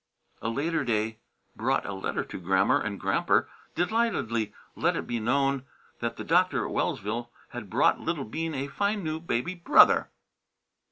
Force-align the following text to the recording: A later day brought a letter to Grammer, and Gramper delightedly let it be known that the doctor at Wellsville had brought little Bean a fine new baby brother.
A 0.41 0.49
later 0.49 0.83
day 0.83 1.19
brought 1.55 1.85
a 1.85 1.93
letter 1.93 2.23
to 2.23 2.39
Grammer, 2.39 2.79
and 2.81 2.99
Gramper 2.99 3.47
delightedly 3.75 4.51
let 4.75 4.95
it 4.95 5.05
be 5.05 5.19
known 5.19 5.63
that 5.99 6.17
the 6.17 6.23
doctor 6.23 6.65
at 6.65 6.71
Wellsville 6.71 7.31
had 7.49 7.69
brought 7.69 7.99
little 7.99 8.25
Bean 8.25 8.55
a 8.55 8.65
fine 8.65 9.03
new 9.03 9.19
baby 9.19 9.53
brother. 9.53 10.09